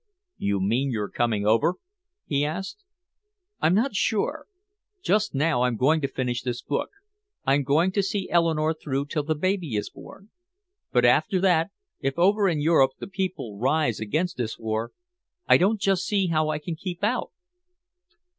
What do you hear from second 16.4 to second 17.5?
I can keep out."